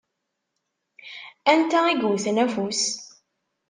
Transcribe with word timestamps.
Anta 1.53 1.79
i 1.91 1.93
yewwten 1.99 2.41
afus? 2.45 2.81